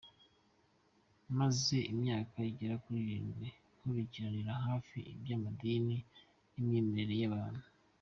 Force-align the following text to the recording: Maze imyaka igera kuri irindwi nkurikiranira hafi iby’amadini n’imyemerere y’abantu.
Maze 1.37 1.77
imyaka 1.91 2.37
igera 2.51 2.75
kuri 2.83 2.97
irindwi 3.05 3.47
nkurikiranira 3.79 4.53
hafi 4.67 4.97
iby’amadini 5.13 5.97
n’imyemerere 6.53 7.15
y’abantu. 7.23 7.65